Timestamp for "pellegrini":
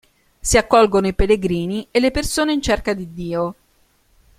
1.13-1.85